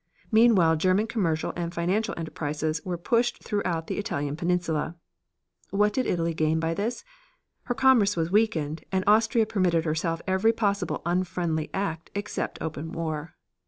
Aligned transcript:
Meanwhile 0.31 0.77
German 0.77 1.05
commercial 1.05 1.53
and 1.55 1.71
financial 1.71 2.15
enterprises 2.17 2.81
were 2.83 2.97
pushed 2.97 3.43
throughout 3.43 3.85
the 3.85 3.99
Italian 3.99 4.35
peninsula. 4.35 4.95
What 5.69 5.93
did 5.93 6.07
Italy 6.07 6.33
gain 6.33 6.59
by 6.59 6.73
this? 6.73 7.05
Her 7.65 7.75
commerce 7.75 8.17
was 8.17 8.31
weakened, 8.31 8.83
and 8.91 9.03
Austria 9.05 9.45
permitted 9.45 9.85
herself 9.85 10.19
every 10.25 10.53
possible 10.53 11.03
unfriendly 11.05 11.69
act 11.71 12.09
except 12.15 12.57
open 12.63 12.91
war. 12.91 13.35